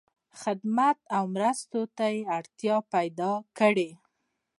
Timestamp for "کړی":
3.59-3.89